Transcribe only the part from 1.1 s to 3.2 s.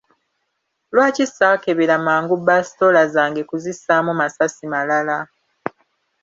saakebera mangu basitoola